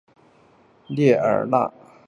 [0.87, 1.71] 穆列尔讷。